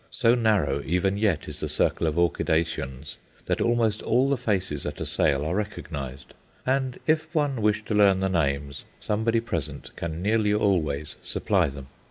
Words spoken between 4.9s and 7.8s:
a sale are recognized, and if one